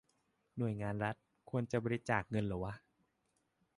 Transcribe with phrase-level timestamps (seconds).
[0.57, 1.15] หน่วยงานรัฐ
[1.49, 2.73] ควรจะบริจาคเงินเหรอวะ?